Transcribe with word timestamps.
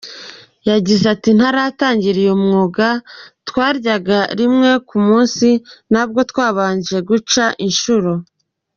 Yagize 0.69 1.05
ati 1.15 1.29
“Ntaratangira 1.37 2.17
uyu 2.23 2.35
mwuga, 2.43 2.87
twaryaga 3.47 4.19
rimwe 4.39 4.71
ku 4.87 4.97
munsi 5.07 5.47
na 5.93 6.03
bwo 6.07 6.21
twabanje 6.31 6.95
guca 7.09 7.45
inshuro. 7.67 8.11